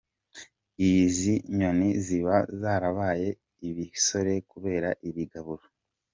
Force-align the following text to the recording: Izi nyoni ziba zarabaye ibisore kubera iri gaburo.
Izi 0.91 1.33
nyoni 1.57 1.89
ziba 2.05 2.35
zarabaye 2.61 3.29
ibisore 3.69 4.33
kubera 4.51 4.89
iri 5.07 5.23
gaburo. 5.31 5.65